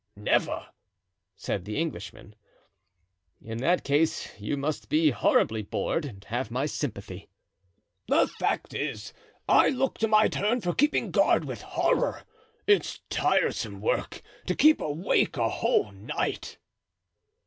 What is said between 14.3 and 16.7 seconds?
to keep awake a whole night."